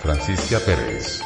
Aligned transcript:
Francisca 0.00 0.60
Pérez. 0.60 1.20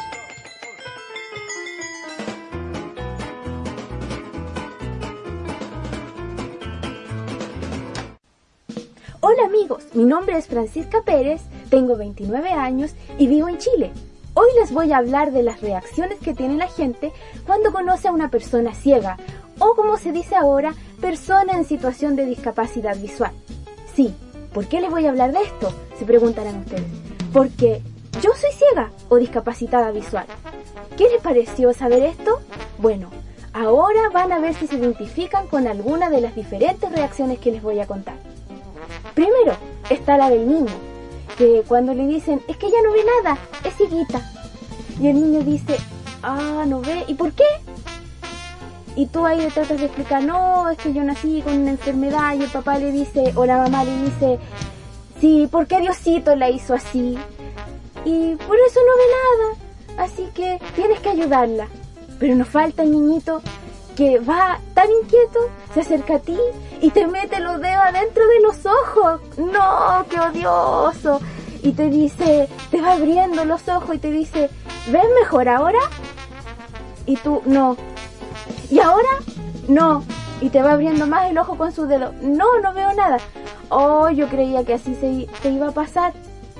Hola 9.19 9.45
amigos, 9.45 9.83
mi 9.93 10.03
nombre 10.05 10.37
es 10.37 10.47
Francisca 10.47 11.03
Pérez, 11.03 11.41
tengo 11.69 11.95
29 11.95 12.49
años 12.51 12.95
y 13.19 13.27
vivo 13.27 13.47
en 13.49 13.59
Chile. 13.59 13.91
Hoy 14.33 14.47
les 14.59 14.71
voy 14.71 14.91
a 14.91 14.97
hablar 14.97 15.31
de 15.31 15.43
las 15.43 15.61
reacciones 15.61 16.19
que 16.19 16.33
tiene 16.33 16.57
la 16.57 16.67
gente 16.67 17.11
cuando 17.45 17.71
conoce 17.71 18.07
a 18.07 18.11
una 18.11 18.31
persona 18.31 18.73
ciega 18.73 19.17
o 19.59 19.75
como 19.75 19.97
se 19.97 20.11
dice 20.11 20.35
ahora, 20.35 20.73
persona 20.99 21.53
en 21.53 21.65
situación 21.65 22.15
de 22.15 22.25
discapacidad 22.25 22.97
visual. 22.97 23.31
Sí, 23.93 24.15
¿por 24.53 24.67
qué 24.67 24.81
les 24.81 24.89
voy 24.89 25.05
a 25.05 25.09
hablar 25.09 25.33
de 25.33 25.43
esto? 25.43 25.71
Se 25.99 26.05
preguntarán 26.05 26.59
ustedes. 26.59 26.87
Porque 27.33 27.81
yo 28.21 28.31
soy 28.33 28.51
ciega 28.53 28.89
o 29.09 29.17
discapacitada 29.17 29.91
visual. 29.91 30.25
¿Qué 30.97 31.09
les 31.09 31.21
pareció 31.21 31.73
saber 31.73 32.03
esto? 32.03 32.39
Bueno, 32.77 33.09
ahora 33.51 34.09
van 34.13 34.31
a 34.31 34.39
ver 34.39 34.53
si 34.53 34.65
se 34.65 34.77
identifican 34.77 35.47
con 35.47 35.67
alguna 35.67 36.09
de 36.09 36.21
las 36.21 36.35
diferentes 36.35 36.89
reacciones 36.89 37.39
que 37.39 37.51
les 37.51 37.61
voy 37.61 37.81
a 37.81 37.85
contar. 37.85 38.15
Primero 39.13 39.57
está 39.89 40.17
la 40.17 40.29
del 40.29 40.47
niño, 40.47 40.71
que 41.37 41.63
cuando 41.67 41.93
le 41.93 42.07
dicen, 42.07 42.41
es 42.47 42.55
que 42.55 42.71
ya 42.71 42.81
no 42.81 42.93
ve 42.93 43.03
nada, 43.23 43.37
es 43.65 43.75
cieguita. 43.75 44.21
Y 45.01 45.07
el 45.07 45.15
niño 45.15 45.41
dice, 45.41 45.75
ah, 46.23 46.63
no 46.65 46.79
ve, 46.79 47.03
¿y 47.07 47.13
por 47.13 47.33
qué? 47.33 47.43
Y 48.95 49.05
tú 49.07 49.25
ahí 49.25 49.41
le 49.41 49.51
tratas 49.51 49.79
de 49.79 49.85
explicar, 49.85 50.23
no, 50.23 50.69
es 50.69 50.77
que 50.77 50.93
yo 50.93 51.03
nací 51.03 51.41
con 51.41 51.57
una 51.57 51.71
enfermedad 51.71 52.35
y 52.35 52.43
el 52.43 52.49
papá 52.49 52.77
le 52.79 52.91
dice, 52.91 53.33
o 53.35 53.45
la 53.45 53.57
mamá 53.57 53.83
le 53.83 53.95
dice, 54.03 54.39
sí, 55.19 55.47
¿por 55.51 55.67
qué 55.67 55.79
Diosito 55.79 56.35
la 56.35 56.49
hizo 56.49 56.73
así? 56.73 57.17
Y 58.05 58.35
por 58.35 58.57
eso 58.57 58.79
no 58.85 58.97
ve 58.97 59.95
nada, 59.95 60.03
así 60.05 60.29
que 60.33 60.59
tienes 60.75 60.99
que 60.99 61.09
ayudarla. 61.09 61.67
Pero 62.19 62.35
nos 62.35 62.47
falta 62.47 62.83
el 62.83 62.91
niñito 62.91 63.41
que 63.95 64.19
va 64.19 64.59
tan 64.73 64.89
inquieto, 64.89 65.39
se 65.73 65.81
acerca 65.81 66.15
a 66.15 66.19
ti 66.19 66.37
y 66.81 66.89
te 66.91 67.05
mete 67.05 67.39
los 67.39 67.59
dedos 67.59 67.83
adentro 67.85 68.25
de 68.27 68.39
los 68.41 68.65
ojos. 68.65 69.21
No, 69.37 70.05
qué 70.09 70.19
odioso. 70.19 71.19
Y 71.61 71.73
te 71.73 71.89
dice, 71.89 72.47
te 72.71 72.79
va 72.79 72.93
abriendo 72.93 73.43
los 73.43 73.67
ojos 73.67 73.95
y 73.95 73.99
te 73.99 74.11
dice, 74.11 74.49
¿ves 74.87 75.03
mejor 75.19 75.49
ahora? 75.49 75.79
Y 77.05 77.17
tú, 77.17 77.41
no. 77.45 77.75
¿Y 78.69 78.79
ahora? 78.79 79.09
No. 79.67 80.03
Y 80.39 80.49
te 80.49 80.61
va 80.61 80.73
abriendo 80.73 81.05
más 81.05 81.29
el 81.29 81.37
ojo 81.37 81.57
con 81.57 81.73
su 81.73 81.85
dedo. 81.85 82.13
No, 82.21 82.59
no 82.61 82.73
veo 82.73 82.93
nada. 82.93 83.17
Oh, 83.69 84.09
yo 84.09 84.27
creía 84.27 84.63
que 84.63 84.73
así 84.73 84.95
se 84.95 85.49
iba 85.49 85.69
a 85.69 85.71
pasar. 85.71 86.13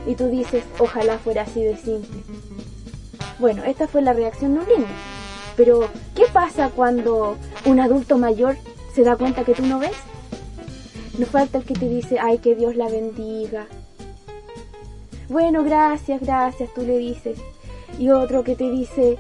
Y 0.05 0.15
tú 0.15 0.29
dices, 0.29 0.63
ojalá 0.79 1.17
fuera 1.17 1.43
así 1.43 1.61
de 1.61 1.75
simple. 1.75 2.23
Bueno, 3.39 3.63
esta 3.63 3.87
fue 3.87 4.01
la 4.01 4.13
reacción 4.13 4.53
de 4.53 4.59
un 4.59 4.67
niño. 4.67 4.87
Pero, 5.55 5.89
¿qué 6.15 6.23
pasa 6.31 6.69
cuando 6.69 7.35
un 7.65 7.79
adulto 7.79 8.17
mayor 8.17 8.57
se 8.93 9.03
da 9.03 9.17
cuenta 9.17 9.43
que 9.43 9.53
tú 9.53 9.65
no 9.65 9.79
ves? 9.79 9.95
No 11.17 11.25
falta 11.25 11.57
el 11.57 11.65
que 11.65 11.73
te 11.73 11.89
dice, 11.89 12.17
ay, 12.19 12.37
que 12.37 12.55
Dios 12.55 12.75
la 12.75 12.87
bendiga. 12.87 13.67
Bueno, 15.27 15.63
gracias, 15.63 16.21
gracias, 16.21 16.73
tú 16.73 16.81
le 16.81 16.97
dices. 16.97 17.37
Y 17.97 18.09
otro 18.09 18.43
que 18.43 18.55
te 18.55 18.69
dice, 18.69 19.17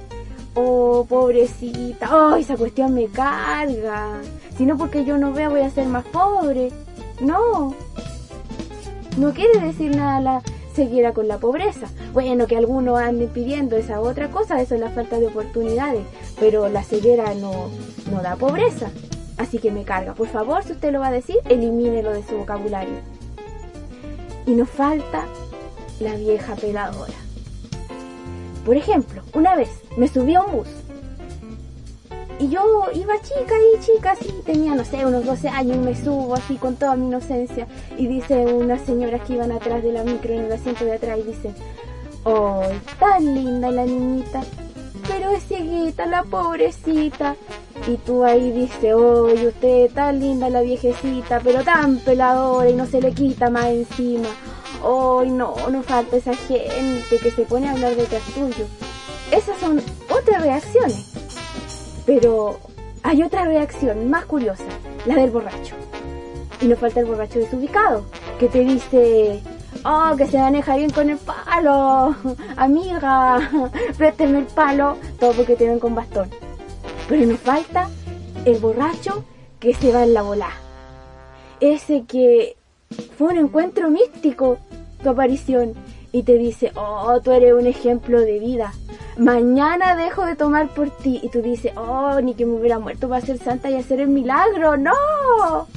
oh, 0.53 1.05
pobrecita, 1.07 2.15
oh, 2.15 2.35
esa 2.35 2.55
cuestión 2.55 2.93
me 2.93 3.07
carga. 3.07 4.21
Si 4.57 4.65
no 4.65 4.77
porque 4.77 5.05
yo 5.05 5.17
no 5.17 5.33
veo 5.33 5.49
voy 5.49 5.61
a 5.61 5.69
ser 5.69 5.87
más 5.87 6.05
pobre. 6.05 6.71
No. 7.19 7.75
No 9.17 9.33
quiere 9.33 9.59
decir 9.59 9.95
nada 9.95 10.21
la 10.21 10.41
ceguera 10.73 11.13
con 11.13 11.27
la 11.27 11.39
pobreza. 11.39 11.87
Bueno, 12.13 12.47
que 12.47 12.55
algunos 12.55 12.99
anden 12.99 13.29
pidiendo 13.29 13.75
esa 13.75 13.99
otra 13.99 14.29
cosa, 14.29 14.61
eso 14.61 14.75
es 14.75 14.81
la 14.81 14.89
falta 14.89 15.19
de 15.19 15.27
oportunidades. 15.27 16.03
Pero 16.39 16.69
la 16.69 16.83
ceguera 16.83 17.33
no, 17.35 17.69
no 18.11 18.21
da 18.21 18.35
pobreza. 18.35 18.89
Así 19.37 19.59
que 19.59 19.71
me 19.71 19.83
carga. 19.83 20.13
Por 20.13 20.27
favor, 20.27 20.63
si 20.63 20.73
usted 20.73 20.91
lo 20.91 20.99
va 20.99 21.07
a 21.07 21.11
decir, 21.11 21.37
elimínelo 21.49 22.11
de 22.11 22.23
su 22.23 22.37
vocabulario. 22.37 22.95
Y 24.45 24.51
nos 24.51 24.69
falta 24.69 25.25
la 25.99 26.15
vieja 26.15 26.55
peladora. 26.55 27.13
Por 28.65 28.77
ejemplo, 28.77 29.21
una 29.33 29.55
vez 29.55 29.69
me 29.97 30.07
subí 30.07 30.35
a 30.35 30.41
un 30.41 30.51
bus 30.51 30.67
y 32.39 32.47
yo 32.47 32.85
iba 32.93 33.13
chica 33.21 33.53
y 33.75 33.79
chica, 33.81 34.11
así 34.11 34.33
tenía, 34.45 34.73
no 34.73 34.85
sé, 34.85 35.05
unos 35.05 35.25
12 35.25 35.49
años 35.49 35.77
me 35.77 35.93
subo 35.93 36.35
así 36.35 36.55
con 36.55 36.77
toda 36.77 36.95
mi 36.95 37.07
inocencia 37.07 37.67
y 37.97 38.07
dice 38.07 38.45
unas 38.45 38.81
señoras 38.81 39.21
que 39.27 39.33
iban 39.33 39.51
atrás 39.51 39.83
de 39.83 39.91
la 39.91 40.05
micro 40.05 40.33
en 40.33 40.45
el 40.45 40.51
asiento 40.51 40.85
de 40.85 40.93
atrás 40.93 41.19
y 41.19 41.23
dicen, 41.23 41.53
¡oh, 42.23 42.63
tan 42.97 43.35
linda 43.35 43.69
la 43.71 43.85
niñita! 43.85 44.41
Pero 45.05 45.31
es 45.31 45.43
cieguita, 45.47 46.05
la 46.05 46.23
pobrecita. 46.23 47.35
Y 47.87 47.97
tú 47.97 48.23
ahí 48.23 48.51
dices, 48.51 48.93
¡oh, 48.93 49.25
usted 49.25 49.91
tan 49.91 50.19
linda 50.19 50.49
la 50.49 50.61
viejecita, 50.61 51.41
pero 51.43 51.63
tan 51.63 51.97
peladora 51.99 52.69
y 52.69 52.75
no 52.75 52.85
se 52.85 53.01
le 53.01 53.11
quita 53.11 53.49
más 53.49 53.65
encima! 53.65 54.29
¡Ay, 54.81 55.29
no, 55.29 55.55
no 55.69 55.83
falta 55.83 56.15
esa 56.15 56.33
gente 56.35 57.17
que 57.21 57.31
se 57.31 57.41
pone 57.43 57.67
a 57.67 57.71
hablar 57.73 57.95
detrás 57.95 58.23
tuyo! 58.33 58.65
Esas 59.31 59.57
son 59.59 59.81
otras 60.09 60.41
reacciones. 60.41 61.18
Pero 62.09 62.59
hay 63.03 63.21
otra 63.21 63.45
reacción 63.45 64.09
más 64.09 64.25
curiosa, 64.25 64.63
la 65.05 65.13
del 65.13 65.29
borracho. 65.29 65.75
Y 66.59 66.65
no 66.65 66.75
falta 66.75 67.01
el 67.01 67.05
borracho 67.05 67.37
desubicado, 67.37 68.03
que 68.39 68.47
te 68.47 68.61
dice, 68.61 69.39
oh, 69.85 70.15
que 70.17 70.25
se 70.25 70.39
maneja 70.39 70.75
bien 70.75 70.89
con 70.89 71.11
el 71.11 71.19
palo, 71.19 72.15
amiga, 72.57 73.51
présteme 73.95 74.39
el 74.39 74.45
palo, 74.45 74.97
todo 75.19 75.33
porque 75.33 75.55
te 75.55 75.67
ven 75.67 75.77
con 75.77 75.93
bastón. 75.93 76.31
Pero 77.07 77.27
nos 77.27 77.39
falta 77.41 77.87
el 78.43 78.57
borracho 78.57 79.23
que 79.59 79.75
se 79.75 79.93
va 79.93 80.01
en 80.01 80.15
la 80.15 80.23
bola. 80.23 80.49
Ese 81.59 82.05
que 82.05 82.57
fue 83.19 83.27
un 83.27 83.37
encuentro 83.37 83.91
místico, 83.91 84.57
tu 85.03 85.09
aparición, 85.11 85.75
y 86.11 86.23
te 86.23 86.39
dice, 86.39 86.71
oh, 86.73 87.21
tú 87.23 87.31
eres 87.33 87.53
un 87.53 87.67
ejemplo 87.67 88.19
de 88.19 88.39
vida. 88.39 88.73
Mañana 89.19 89.97
dejo 89.97 90.25
de 90.25 90.37
tomar 90.37 90.69
por 90.69 90.89
ti. 90.89 91.19
Y 91.21 91.27
tú 91.27 91.41
dices, 91.41 91.73
oh, 91.75 92.21
ni 92.21 92.35
que 92.35 92.45
me 92.45 92.53
hubiera 92.53 92.79
muerto 92.79 93.09
para 93.09 93.25
ser 93.25 93.37
santa 93.37 93.69
y 93.69 93.75
hacer 93.75 93.99
el 93.99 94.07
milagro. 94.07 94.77
No. 94.77 95.67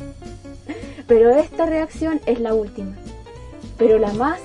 Pero 1.09 1.31
esta 1.31 1.67
reacción 1.67 2.21
es 2.27 2.39
la 2.39 2.55
última. 2.55 2.93
Pero 3.77 3.99
la 3.99 4.13
más 4.13 4.39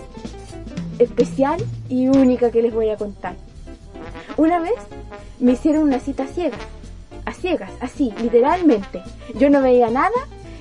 especial 0.97 1.63
y 1.89 2.07
única 2.07 2.49
que 2.49 2.63
les 2.63 2.73
voy 2.73 2.89
a 2.89 2.97
contar. 2.97 3.35
Una 4.35 4.59
vez 4.59 4.73
me 5.39 5.51
hicieron 5.51 5.83
una 5.83 5.99
cita 5.99 6.25
ciega. 6.25 6.57
A 7.25 7.33
ciegas, 7.33 7.71
así, 7.81 8.13
literalmente. 8.19 9.03
Yo 9.35 9.51
no 9.51 9.61
veía 9.61 9.91
nada 9.91 10.09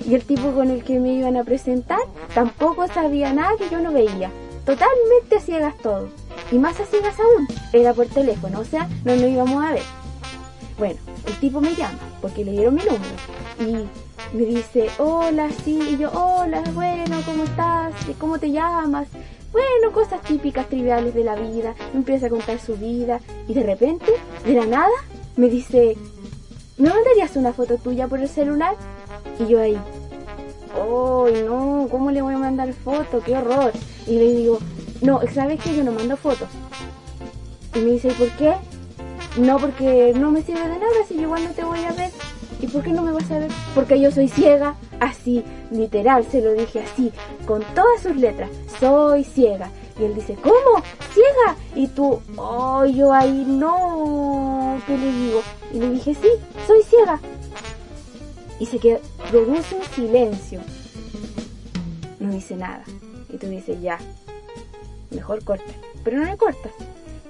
y 0.05 0.13
el 0.13 0.23
tipo 0.23 0.51
con 0.51 0.69
el 0.69 0.83
que 0.83 0.99
me 0.99 1.13
iban 1.13 1.37
a 1.37 1.43
presentar 1.43 2.01
tampoco 2.35 2.87
sabía 2.87 3.33
nada 3.33 3.57
que 3.57 3.69
yo 3.69 3.79
no 3.79 3.91
veía. 3.91 4.29
Totalmente 4.63 5.39
ciegas 5.39 5.75
todo. 5.77 6.09
Y 6.51 6.57
más 6.57 6.79
a 6.79 6.85
ciegas 6.85 7.19
aún, 7.19 7.47
era 7.73 7.93
por 7.93 8.07
teléfono, 8.07 8.59
o 8.59 8.65
sea, 8.65 8.87
no 9.03 9.15
nos 9.15 9.25
íbamos 9.25 9.63
a 9.63 9.73
ver. 9.73 9.83
Bueno, 10.77 10.99
el 11.25 11.33
tipo 11.39 11.59
me 11.59 11.75
llama, 11.75 11.97
porque 12.21 12.45
le 12.45 12.51
dieron 12.51 12.75
mi 12.75 12.81
número, 12.83 13.05
y 13.59 14.37
me 14.37 14.45
dice, 14.45 14.87
hola, 14.97 15.49
sí, 15.65 15.79
y 15.91 15.97
yo, 15.97 16.11
hola, 16.11 16.63
bueno, 16.73 17.17
¿cómo 17.25 17.43
estás? 17.43 17.93
¿Cómo 18.19 18.39
te 18.39 18.51
llamas? 18.51 19.07
Bueno, 19.51 19.91
cosas 19.93 20.21
típicas, 20.21 20.67
triviales 20.69 21.13
de 21.13 21.23
la 21.23 21.35
vida, 21.35 21.73
empieza 21.93 22.27
a 22.27 22.29
contar 22.29 22.59
su 22.59 22.75
vida, 22.77 23.19
y 23.47 23.53
de 23.53 23.63
repente, 23.63 24.11
de 24.45 24.53
la 24.53 24.65
nada, 24.65 24.93
me 25.35 25.49
dice, 25.49 25.97
¿me 26.77 26.89
mandarías 26.89 27.35
una 27.35 27.53
foto 27.53 27.77
tuya 27.77 28.07
por 28.07 28.19
el 28.19 28.29
celular? 28.29 28.75
Y 29.39 29.47
yo 29.47 29.59
ahí, 29.59 29.77
¡oh, 30.79 31.27
no! 31.45 31.87
¿Cómo 31.89 32.11
le 32.11 32.21
voy 32.21 32.35
a 32.35 32.37
mandar 32.37 32.71
foto? 32.73 33.21
¡Qué 33.25 33.35
horror! 33.35 33.71
Y 34.05 34.17
le 34.17 34.33
digo, 34.33 34.59
no, 35.01 35.21
¿sabes 35.33 35.61
que 35.61 35.75
yo 35.75 35.83
no 35.83 35.91
mando 35.91 36.17
fotos? 36.17 36.47
Y 37.75 37.79
me 37.79 37.91
dice, 37.91 38.09
¿y 38.09 38.11
por 38.11 38.29
qué? 38.31 38.55
No, 39.37 39.57
porque 39.57 40.13
no 40.15 40.31
me 40.31 40.41
sirve 40.41 40.61
de 40.61 40.79
nada 40.79 40.93
si 41.07 41.15
yo 41.15 41.21
igual 41.21 41.43
no 41.43 41.51
te 41.51 41.63
voy 41.63 41.79
a 41.83 41.91
ver. 41.91 42.11
¿Y 42.59 42.67
por 42.67 42.81
qué 42.81 42.91
no 42.91 43.03
me 43.03 43.11
vas 43.11 43.29
a 43.29 43.39
ver? 43.39 43.51
Porque 43.75 43.99
yo 43.99 44.11
soy 44.11 44.27
ciega. 44.27 44.75
Así, 44.99 45.43
literal, 45.69 46.25
se 46.25 46.41
lo 46.41 46.53
dije 46.53 46.81
así, 46.81 47.11
con 47.45 47.61
todas 47.75 48.01
sus 48.01 48.15
letras. 48.15 48.49
Soy 48.79 49.23
ciega. 49.23 49.69
Y 49.99 50.05
él 50.05 50.15
dice, 50.15 50.35
¿cómo? 50.35 50.83
¿Ciega? 51.13 51.55
Y 51.75 51.87
tú, 51.87 52.19
oh, 52.35 52.85
yo 52.85 53.13
ahí 53.13 53.45
no. 53.47 54.79
¿Qué 54.87 54.97
le 54.97 55.11
digo? 55.11 55.41
Y 55.71 55.79
le 55.79 55.89
dije, 55.91 56.15
sí, 56.15 56.29
soy 56.65 56.81
ciega 56.83 57.19
y 58.59 58.65
se 58.65 58.79
queda, 58.79 58.99
produce 59.29 59.75
un 59.75 59.83
silencio. 59.95 60.61
No 62.19 62.31
dice 62.31 62.55
nada. 62.55 62.83
Y 63.29 63.37
tú 63.37 63.47
dices, 63.47 63.79
ya, 63.81 63.99
mejor 65.11 65.43
corta. 65.43 65.71
Pero 66.03 66.17
no 66.17 66.25
le 66.25 66.37
cortas. 66.37 66.71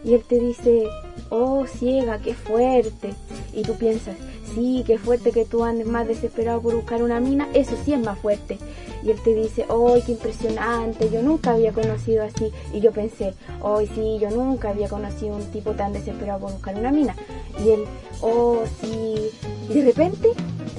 Y 0.03 0.13
él 0.13 0.23
te 0.23 0.39
dice, 0.39 0.87
oh 1.29 1.65
ciega, 1.67 2.19
qué 2.19 2.33
fuerte. 2.33 3.13
Y 3.53 3.63
tú 3.63 3.75
piensas, 3.75 4.15
sí, 4.53 4.83
qué 4.85 4.97
fuerte 4.97 5.31
que 5.31 5.45
tú 5.45 5.63
andes 5.63 5.87
más 5.87 6.07
desesperado 6.07 6.61
por 6.61 6.75
buscar 6.75 7.03
una 7.03 7.19
mina, 7.19 7.47
eso 7.53 7.75
sí 7.83 7.93
es 7.93 7.99
más 7.99 8.17
fuerte. 8.19 8.57
Y 9.03 9.11
él 9.11 9.19
te 9.23 9.33
dice, 9.33 9.65
¡ay, 9.69 10.01
qué 10.05 10.13
impresionante! 10.13 11.09
Yo 11.09 11.21
nunca 11.21 11.51
había 11.51 11.71
conocido 11.71 12.23
así. 12.23 12.51
Y 12.73 12.79
yo 12.79 12.91
pensé, 12.91 13.33
¡ay, 13.63 13.87
sí! 13.93 14.17
Yo 14.19 14.29
nunca 14.31 14.69
había 14.69 14.89
conocido 14.89 15.35
un 15.35 15.45
tipo 15.45 15.71
tan 15.71 15.93
desesperado 15.93 16.39
por 16.39 16.51
buscar 16.51 16.75
una 16.75 16.91
mina. 16.91 17.15
Y 17.63 17.69
él, 17.69 17.85
¡oh, 18.21 18.61
sí! 18.81 19.29
Y 19.69 19.73
de 19.73 19.85
repente 19.85 20.29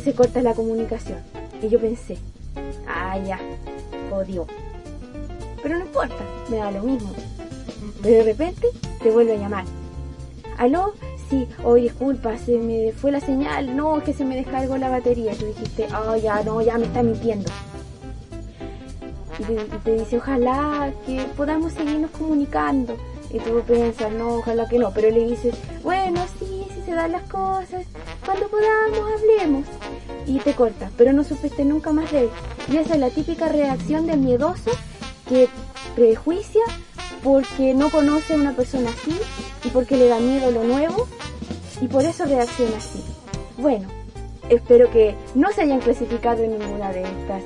se 0.02 0.14
corta 0.14 0.42
la 0.42 0.54
comunicación. 0.54 1.18
Y 1.62 1.68
yo 1.68 1.78
pensé, 1.78 2.18
¡ah, 2.86 3.18
ya! 3.18 3.38
Odio. 4.12 4.46
Pero 5.68 5.80
no 5.80 5.84
importa, 5.84 6.16
me 6.48 6.56
da 6.56 6.70
lo 6.70 6.82
mismo. 6.82 7.12
Pero 8.02 8.16
de 8.16 8.22
repente 8.22 8.68
te 9.02 9.10
vuelve 9.10 9.34
a 9.34 9.36
llamar. 9.36 9.66
¿Aló? 10.56 10.94
Sí, 11.28 11.46
hoy 11.62 11.82
disculpa, 11.82 12.38
se 12.38 12.56
me 12.56 12.92
fue 12.92 13.12
la 13.12 13.20
señal, 13.20 13.76
no, 13.76 13.98
es 13.98 14.04
que 14.04 14.14
se 14.14 14.24
me 14.24 14.34
descargó 14.34 14.78
la 14.78 14.88
batería. 14.88 15.34
Tú 15.34 15.44
dijiste, 15.44 15.86
oh 15.94 16.16
ya, 16.16 16.42
no, 16.42 16.62
ya 16.62 16.78
me 16.78 16.86
está 16.86 17.02
mintiendo. 17.02 17.50
Y 19.38 19.78
te, 19.84 19.92
dice, 19.92 20.16
ojalá 20.16 20.90
que 21.04 21.26
podamos 21.36 21.74
seguirnos 21.74 22.12
comunicando. 22.12 22.96
Y 23.30 23.38
tú 23.38 23.60
piensas, 23.66 24.10
no, 24.10 24.36
ojalá 24.36 24.66
que 24.70 24.78
no, 24.78 24.90
pero 24.94 25.10
le 25.10 25.26
dices, 25.26 25.54
bueno, 25.82 26.22
sí, 26.38 26.66
si 26.74 26.80
se 26.80 26.92
dan 26.92 27.12
las 27.12 27.28
cosas, 27.28 27.84
cuando 28.24 28.48
podamos, 28.48 29.20
hablemos. 29.20 29.66
Y 30.24 30.38
te 30.38 30.54
corta, 30.54 30.90
pero 30.96 31.12
no 31.12 31.24
supiste 31.24 31.62
nunca 31.66 31.92
más 31.92 32.10
de 32.10 32.20
él. 32.20 32.30
Y 32.72 32.78
esa 32.78 32.94
es 32.94 33.00
la 33.00 33.10
típica 33.10 33.48
reacción 33.48 34.06
del 34.06 34.20
miedoso 34.20 34.70
que 35.28 35.48
prejuicia 35.94 36.62
porque 37.22 37.74
no 37.74 37.90
conoce 37.90 38.34
a 38.34 38.36
una 38.36 38.54
persona 38.54 38.90
así 38.90 39.16
y 39.64 39.68
porque 39.68 39.96
le 39.96 40.08
da 40.08 40.20
miedo 40.20 40.50
lo 40.50 40.64
nuevo 40.64 41.06
y 41.80 41.88
por 41.88 42.04
eso 42.04 42.24
reacciona 42.24 42.76
así. 42.76 43.02
Bueno, 43.56 43.88
espero 44.48 44.90
que 44.90 45.14
no 45.34 45.52
se 45.52 45.62
hayan 45.62 45.80
clasificado 45.80 46.42
en 46.42 46.58
ninguna 46.58 46.92
de 46.92 47.02
estas 47.02 47.42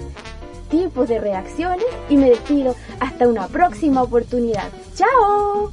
tipos 0.71 1.09
de 1.09 1.19
reacciones 1.19 1.85
y 2.09 2.17
me 2.17 2.31
despido 2.31 2.75
hasta 3.01 3.29
una 3.29 3.47
próxima 3.49 4.03
oportunidad. 4.03 4.69
¡Chao! 4.95 5.71